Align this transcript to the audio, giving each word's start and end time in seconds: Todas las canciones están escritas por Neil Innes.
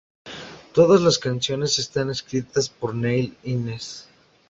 Todas 0.73 0.99
las 1.01 1.19
canciones 1.19 1.77
están 1.77 2.09
escritas 2.09 2.69
por 2.69 2.95
Neil 2.95 3.37
Innes. 3.43 4.09